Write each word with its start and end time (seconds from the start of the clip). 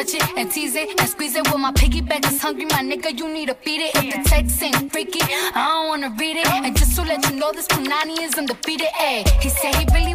Touch 0.00 0.14
it 0.14 0.38
and 0.38 0.50
tease 0.50 0.74
it 0.76 0.88
and 0.98 1.08
squeeze 1.08 1.36
it. 1.36 1.46
Well, 1.48 1.58
my 1.58 1.72
piggyback 1.72 2.24
is 2.26 2.40
hungry, 2.40 2.64
my 2.64 2.82
nigga. 2.82 3.18
You 3.18 3.28
need 3.28 3.48
to 3.48 3.54
feed 3.54 3.80
it. 3.82 3.94
If 3.96 4.14
the 4.14 4.28
text 4.28 4.62
ain't 4.62 4.90
freaky, 4.92 5.20
I 5.22 5.52
don't 5.54 5.88
wanna 5.88 6.14
read 6.18 6.36
it. 6.36 6.46
And 6.46 6.76
just 6.76 6.96
to 6.96 7.02
let 7.02 7.28
you 7.28 7.36
know, 7.36 7.52
this 7.52 7.66
Punani 7.66 8.22
is 8.22 8.34
undefeated. 8.34 8.88
Ayy, 8.98 9.28
he 9.42 9.50
said 9.50 9.74
he 9.74 9.84
really 9.92 10.14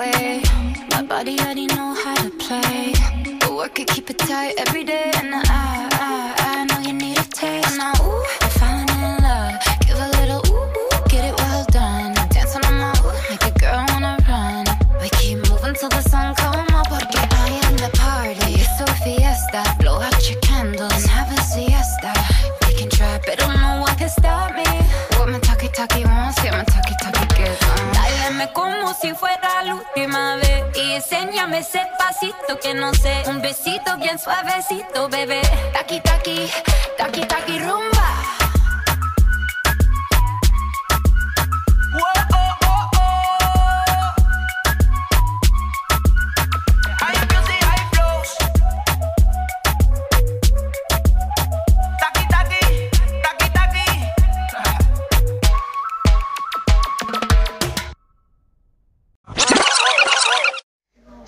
come 0.00 0.42
my 0.92 1.02
body 1.02 1.38
already 1.40 1.66
know 1.66 1.92
how 1.94 2.14
to 2.22 2.30
play. 2.30 2.92
But 3.40 3.52
work 3.52 3.80
it, 3.80 3.88
keep 3.88 4.08
it 4.10 4.18
tight 4.18 4.54
every 4.58 4.84
day. 4.84 5.10
And 5.16 5.34
I, 5.34 5.40
I, 5.48 6.34
I 6.38 6.64
know 6.66 6.78
you 6.86 6.92
need 6.92 7.18
a 7.18 7.22
taste. 7.24 7.78
I, 7.80 7.90
ooh, 8.02 8.24
I'm 8.42 8.50
falling 8.58 8.88
in 8.88 9.22
love. 9.26 9.54
Give 9.86 9.98
a 9.98 10.08
little 10.20 10.42
ooh, 10.54 10.70
ooh, 10.78 11.08
get 11.08 11.24
it 11.24 11.34
well 11.38 11.64
done. 11.70 12.14
Dancing 12.30 12.64
on 12.66 12.74
my 12.78 12.92
ooh, 13.02 13.12
make 13.30 13.44
a 13.44 13.50
girl 13.58 13.84
wanna 13.88 14.16
run. 14.28 14.66
We 15.02 15.08
keep 15.18 15.38
moving 15.50 15.74
till 15.74 15.88
the 15.88 16.02
sun 16.02 16.34
come 16.36 16.66
up. 16.74 16.86
Porque 16.88 17.18
I 17.18 17.58
am 17.66 17.76
the 17.76 17.90
party. 17.98 18.54
It's 18.54 18.80
a 18.80 18.86
fiesta. 19.02 19.62
Blow 19.80 20.00
out 20.00 20.30
your 20.30 20.38
candles 20.40 20.92
and 20.92 21.10
have 21.10 21.30
a 21.36 21.40
siesta. 21.42 22.12
We 22.66 22.74
can 22.74 22.88
try, 22.90 23.20
but 23.26 23.38
no 23.38 23.80
one 23.80 23.96
can 23.96 24.08
stop 24.08 24.54
me. 24.54 24.64
What 25.18 25.28
my 25.28 25.40
talkie 25.40 25.68
talkie 25.68 26.04
wants, 26.04 26.40
get 26.42 26.52
my 26.52 26.62
talkie 26.64 26.94
talkie. 27.02 27.42
Uh. 27.42 27.94
Báilame 27.94 28.52
como 28.52 28.94
si 28.94 29.12
fuera 29.14 29.27
enséñame 31.48 31.58
ese 31.58 31.80
pasito 31.98 32.58
que 32.60 32.74
no 32.74 32.92
sé. 32.94 33.22
Un 33.26 33.40
besito 33.40 33.96
bien 33.98 34.18
suavecito, 34.18 35.08
bebé. 35.08 35.40
Taqui, 35.72 36.00
taqui, 36.00 36.50
taqui, 36.96 37.20
taqui, 37.26 37.58
rumba 37.58 37.97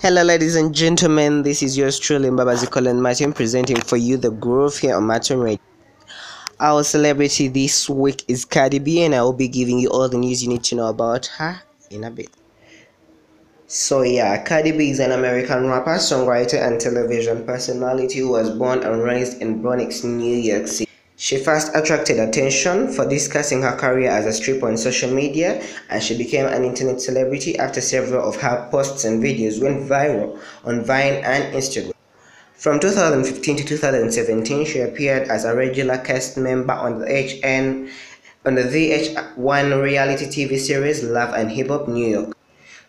Hello, 0.01 0.23
ladies 0.23 0.55
and 0.55 0.73
gentlemen. 0.73 1.43
This 1.43 1.61
is 1.61 1.77
yours 1.77 1.99
truly, 1.99 2.27
Mbabazi 2.27 2.71
Colin 2.71 2.99
Martin, 2.99 3.33
presenting 3.33 3.79
for 3.79 3.97
you 3.97 4.17
the 4.17 4.31
groove 4.31 4.75
here 4.79 4.95
on 4.95 5.03
Martin 5.03 5.39
Radio. 5.39 5.59
Our 6.59 6.81
celebrity 6.83 7.47
this 7.49 7.87
week 7.87 8.25
is 8.27 8.43
Cardi 8.43 8.79
B, 8.79 9.03
and 9.03 9.13
I 9.13 9.21
will 9.21 9.31
be 9.31 9.47
giving 9.47 9.77
you 9.77 9.89
all 9.91 10.09
the 10.09 10.17
news 10.17 10.41
you 10.41 10.49
need 10.49 10.63
to 10.63 10.75
know 10.75 10.87
about 10.87 11.27
her 11.37 11.61
in 11.91 12.03
a 12.03 12.09
bit. 12.09 12.31
So, 13.67 14.01
yeah, 14.01 14.43
Cardi 14.43 14.71
B 14.71 14.89
is 14.89 14.99
an 14.99 15.11
American 15.11 15.67
rapper, 15.67 15.97
songwriter, 15.99 16.59
and 16.59 16.81
television 16.81 17.45
personality 17.45 18.17
who 18.21 18.29
was 18.29 18.49
born 18.49 18.81
and 18.81 19.03
raised 19.03 19.39
in 19.39 19.61
Bronx, 19.61 20.03
New 20.03 20.35
York 20.35 20.67
City. 20.67 20.90
She 21.21 21.37
first 21.37 21.69
attracted 21.75 22.17
attention 22.17 22.91
for 22.91 23.07
discussing 23.07 23.61
her 23.61 23.75
career 23.75 24.09
as 24.09 24.25
a 24.25 24.33
stripper 24.33 24.67
on 24.67 24.75
social 24.75 25.11
media, 25.11 25.63
and 25.87 26.01
she 26.01 26.17
became 26.17 26.47
an 26.47 26.63
internet 26.63 26.99
celebrity 26.99 27.59
after 27.59 27.79
several 27.79 28.27
of 28.27 28.41
her 28.41 28.67
posts 28.71 29.05
and 29.05 29.23
videos 29.23 29.61
went 29.61 29.87
viral 29.87 30.39
on 30.65 30.83
Vine 30.83 31.21
and 31.23 31.53
Instagram. 31.53 31.93
From 32.55 32.79
2015 32.79 33.57
to 33.57 33.63
2017, 33.63 34.65
she 34.65 34.79
appeared 34.79 35.27
as 35.27 35.45
a 35.45 35.55
regular 35.55 35.99
cast 35.99 36.39
member 36.39 36.73
on 36.73 36.97
the 36.97 37.05
HN 37.05 37.87
on 38.43 38.55
the 38.55 38.63
VH1 38.63 39.83
reality 39.83 40.25
TV 40.25 40.57
series 40.57 41.03
Love 41.03 41.35
and 41.35 41.51
Hip 41.51 41.67
Hop 41.67 41.87
New 41.87 42.07
York. 42.07 42.35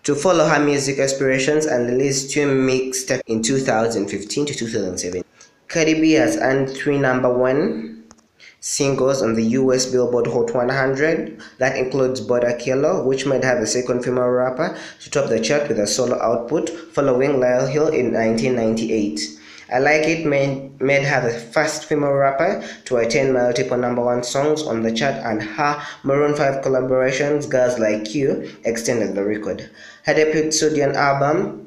To 0.04 0.14
follow 0.14 0.46
her 0.46 0.58
music 0.58 0.98
aspirations 0.98 1.66
and 1.66 1.86
released 1.86 2.30
two 2.30 2.48
mixtapes 2.48 3.20
in 3.26 3.42
2015 3.42 4.46
to 4.46 4.54
2017. 4.54 5.22
Cardi 5.68 6.00
B 6.00 6.12
has 6.12 6.38
earned 6.38 6.70
three 6.70 6.96
number 6.96 7.30
one 7.30 8.01
singles 8.62 9.22
on 9.22 9.34
the 9.34 9.42
US 9.58 9.86
Billboard 9.86 10.28
Hot 10.28 10.54
100. 10.54 11.42
That 11.58 11.76
includes 11.76 12.20
Bodak 12.20 12.64
Yellow, 12.64 13.04
which 13.04 13.26
made 13.26 13.42
her 13.42 13.58
the 13.58 13.66
second 13.66 14.04
female 14.04 14.28
rapper 14.28 14.78
to 15.00 15.10
top 15.10 15.28
the 15.28 15.40
chart 15.40 15.68
with 15.68 15.80
a 15.80 15.86
solo 15.86 16.16
output, 16.22 16.70
following 16.70 17.40
Lauryn 17.40 17.70
Hill 17.72 17.88
in 17.88 18.12
1998. 18.14 19.20
I 19.72 19.78
Like 19.80 20.06
It 20.06 20.26
made, 20.26 20.80
made 20.80 21.02
her 21.02 21.28
the 21.28 21.36
first 21.36 21.86
female 21.86 22.12
rapper 22.12 22.62
to 22.84 22.98
attain 22.98 23.32
multiple 23.32 23.78
number 23.78 24.04
one 24.04 24.22
songs 24.22 24.62
on 24.62 24.82
the 24.82 24.92
chart, 24.92 25.16
and 25.16 25.42
her 25.42 25.82
Maroon 26.04 26.36
5 26.36 26.62
collaborations, 26.62 27.50
Girls 27.50 27.80
Like 27.80 28.14
You, 28.14 28.48
extended 28.64 29.16
the 29.16 29.24
record. 29.24 29.70
Her 30.04 30.14
debut 30.14 30.52
studio 30.52 30.92
album, 30.92 31.61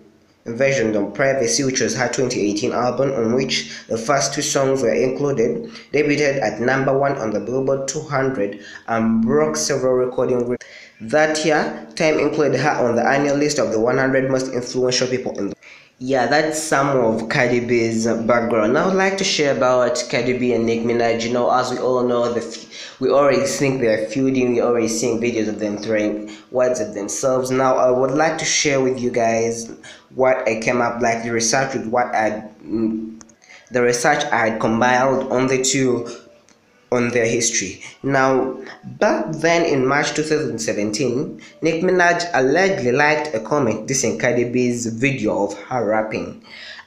Invasion 0.46 0.96
on 0.96 1.12
Privacy, 1.12 1.64
which 1.64 1.82
was 1.82 1.96
her 1.96 2.08
2018 2.08 2.72
album, 2.72 3.12
on 3.14 3.34
which 3.34 3.74
the 3.88 3.98
first 3.98 4.34
two 4.34 4.44
songs 4.44 4.84
were 4.84 4.94
included, 4.94 5.72
debuted 5.92 6.40
at 6.40 6.62
number 6.62 6.96
one 6.96 7.18
on 7.18 7.32
the 7.32 7.40
Billboard 7.40 7.88
200 7.88 8.64
and 8.88 9.24
broke 9.24 9.56
several 9.56 9.96
recording 9.96 10.40
records. 10.40 10.64
That 11.02 11.44
year, 11.44 11.88
Time 11.96 12.20
included 12.20 12.60
her 12.60 12.70
on 12.70 12.96
the 12.96 13.06
annual 13.06 13.38
list 13.38 13.58
of 13.58 13.72
the 13.72 13.80
100 13.80 14.30
most 14.30 14.54
influential 14.54 15.08
people 15.08 15.38
in 15.40 15.50
the 15.50 15.56
Yeah, 15.98 16.28
that's 16.28 16.62
some 16.62 16.90
of 16.90 17.30
Cardi 17.30 17.62
B's 17.62 18.06
background. 18.06 18.74
Now, 18.74 18.90
I'd 18.90 18.96
like 18.96 19.18
to 19.18 19.24
share 19.24 19.56
about 19.56 20.04
Cardi 20.12 20.38
B 20.38 20.52
and 20.52 20.66
Nicki 20.66 20.84
Minaj. 20.84 21.24
You 21.26 21.32
know, 21.32 21.50
as 21.50 21.72
we 21.72 21.78
all 21.78 22.04
know, 22.04 22.34
the 22.34 22.68
we 23.00 23.10
already 23.10 23.46
think 23.46 23.80
they're 23.80 24.06
feuding. 24.10 24.54
We 24.54 24.62
already 24.62 24.90
seeing 24.90 25.22
videos 25.22 25.48
of 25.48 25.60
them 25.60 25.78
throwing 25.78 26.36
words 26.52 26.82
at 26.82 26.94
themselves. 26.96 27.50
Now, 27.50 27.78
I 27.78 27.92
would 27.92 28.12
like 28.12 28.38
to 28.40 28.46
share 28.46 28.82
with 28.82 29.00
you 29.00 29.10
guys 29.10 29.72
what 30.14 30.46
I 30.50 30.60
came 30.60 30.82
up 30.82 31.02
like 31.02 31.24
the 31.24 31.32
research 31.32 31.74
with 31.74 31.88
what 31.88 32.08
I 32.08 32.44
mm, 32.62 33.22
the 33.72 33.82
research 33.82 34.26
I 34.26 34.50
had 34.50 34.60
compiled 34.60 35.32
on 35.32 35.48
the 35.48 35.64
two 35.64 36.10
on 36.92 37.10
their 37.10 37.26
history. 37.26 37.82
Now, 38.04 38.58
back 38.84 39.32
then 39.32 39.66
in 39.66 39.86
March 39.86 40.14
2017, 40.14 41.42
Nicki 41.62 41.82
Minaj 41.82 42.30
allegedly 42.34 42.92
liked 42.92 43.36
a 43.36 43.40
comment 43.40 43.88
dissing 43.88 44.20
Cardi 44.20 44.46
B's 44.46 44.86
video 44.88 45.46
of 45.46 45.58
her 45.64 45.86
rapping. 45.86 46.44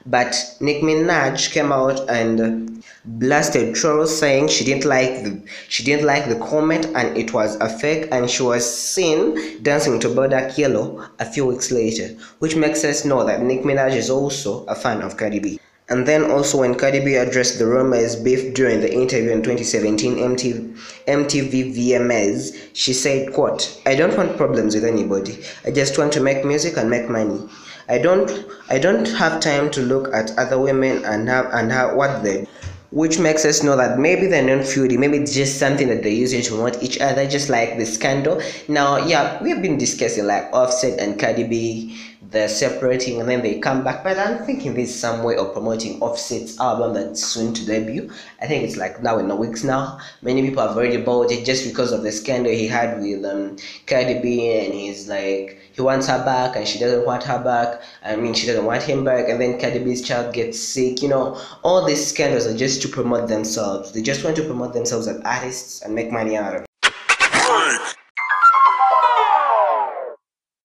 But 0.06 0.34
Nicki 0.60 0.82
Minaj 0.82 1.52
came 1.52 1.72
out 1.72 2.08
and 2.08 2.82
blasted 3.04 3.74
trolls 3.74 4.16
saying 4.18 4.48
she 4.48 4.64
didn't 4.64 4.84
like 4.84 5.22
the 5.24 5.40
she 5.68 5.82
didn't 5.82 6.06
like 6.06 6.28
the 6.28 6.38
comment 6.38 6.86
and 6.94 7.16
it 7.16 7.32
was 7.32 7.56
a 7.56 7.68
fake 7.68 8.08
and 8.12 8.28
she 8.30 8.42
was 8.42 8.62
seen 8.68 9.62
dancing 9.62 9.98
to 10.00 10.08
Bodak 10.08 10.58
Yellow 10.58 11.04
a 11.18 11.24
few 11.24 11.46
weeks 11.46 11.70
later, 11.70 12.08
which 12.38 12.56
makes 12.56 12.84
us 12.84 13.04
know 13.04 13.24
that 13.24 13.42
Nicki 13.42 13.64
Minaj 13.64 13.94
is 13.94 14.10
also 14.10 14.64
a 14.66 14.74
fan 14.74 15.02
of 15.02 15.16
Cardi 15.16 15.38
B. 15.38 15.60
And 15.90 16.06
then 16.06 16.30
also 16.30 16.58
when 16.58 16.74
Cardi 16.74 17.02
B 17.02 17.14
addressed 17.14 17.58
the 17.58 17.66
rumors 17.66 18.14
beef 18.14 18.52
during 18.52 18.80
the 18.80 18.92
interview 18.92 19.30
in 19.30 19.42
2017 19.42 20.16
MTV, 20.16 20.76
MTV 21.06 21.74
VMAs, 21.74 22.70
she 22.74 22.92
said, 22.92 23.32
quote, 23.32 23.80
I 23.86 23.94
don't 23.94 24.16
want 24.16 24.36
problems 24.36 24.74
with 24.74 24.84
anybody. 24.84 25.42
I 25.64 25.70
just 25.70 25.96
want 25.96 26.12
to 26.12 26.20
make 26.20 26.44
music 26.44 26.76
and 26.76 26.90
make 26.90 27.08
money. 27.08 27.40
I 27.88 27.96
don't 27.96 28.30
I 28.68 28.78
don't 28.78 29.08
have 29.08 29.40
time 29.40 29.70
to 29.70 29.80
look 29.80 30.12
at 30.12 30.36
other 30.36 30.58
women 30.58 31.02
and 31.06 31.26
have 31.26 31.46
and 31.54 31.72
have 31.72 31.94
what 31.94 32.22
they 32.22 32.46
which 32.90 33.18
makes 33.18 33.44
us 33.44 33.62
know 33.62 33.76
that 33.76 33.98
maybe 33.98 34.26
they're 34.26 34.56
not 34.56 34.66
feuding, 34.66 35.00
maybe 35.00 35.18
it's 35.18 35.34
just 35.34 35.58
something 35.58 35.88
that 35.88 36.02
they're 36.02 36.10
using 36.10 36.40
to 36.40 36.50
promote 36.50 36.82
each 36.82 36.98
other, 37.00 37.28
just 37.28 37.50
like 37.50 37.76
the 37.76 37.84
scandal. 37.84 38.40
Now, 38.66 38.96
yeah, 38.96 39.42
we 39.42 39.50
have 39.50 39.60
been 39.60 39.76
discussing 39.76 40.26
like 40.26 40.50
Offset 40.54 40.98
and 40.98 41.20
Cardi 41.20 41.44
B 41.44 41.98
they're 42.30 42.48
separating 42.48 43.20
and 43.20 43.28
then 43.28 43.42
they 43.42 43.58
come 43.58 43.82
back. 43.82 44.04
But 44.04 44.18
I'm 44.18 44.44
thinking 44.44 44.74
there's 44.74 44.94
some 44.94 45.22
way 45.22 45.36
of 45.36 45.52
promoting 45.52 46.00
Offset's 46.00 46.58
album 46.60 46.94
that's 46.94 47.24
soon 47.24 47.54
to 47.54 47.64
debut. 47.64 48.10
I 48.40 48.46
think 48.46 48.64
it's 48.64 48.76
like 48.76 49.02
now 49.02 49.18
in 49.18 49.30
a 49.30 49.36
weeks 49.36 49.64
now. 49.64 49.98
Many 50.22 50.42
people 50.42 50.66
have 50.66 50.76
already 50.76 50.98
bought 50.98 51.30
it 51.30 51.44
just 51.44 51.66
because 51.66 51.92
of 51.92 52.02
the 52.02 52.12
scandal 52.12 52.52
he 52.52 52.68
had 52.68 53.00
with 53.00 53.24
um, 53.24 53.56
Cardi 53.86 54.20
B 54.20 54.48
and 54.58 54.74
he's 54.74 55.08
like 55.08 55.58
he 55.72 55.80
wants 55.80 56.08
her 56.08 56.22
back 56.24 56.56
and 56.56 56.66
she 56.66 56.78
doesn't 56.78 57.06
want 57.06 57.24
her 57.24 57.42
back. 57.42 57.80
I 58.04 58.16
mean 58.16 58.34
she 58.34 58.46
doesn't 58.46 58.64
want 58.64 58.82
him 58.82 59.04
back 59.04 59.28
and 59.28 59.40
then 59.40 59.58
Cardi 59.58 59.78
B's 59.78 60.02
child 60.02 60.34
gets 60.34 60.60
sick. 60.60 61.02
You 61.02 61.08
know, 61.08 61.40
all 61.62 61.84
these 61.84 62.06
scandals 62.06 62.46
are 62.46 62.56
just 62.56 62.82
to 62.82 62.88
promote 62.88 63.28
themselves. 63.28 63.92
They 63.92 64.02
just 64.02 64.24
want 64.24 64.36
to 64.36 64.44
promote 64.44 64.74
themselves 64.74 65.08
as 65.08 65.20
artists 65.24 65.82
and 65.82 65.94
make 65.94 66.12
money 66.12 66.36
out 66.36 66.54
of 66.54 66.62
it. 66.62 66.67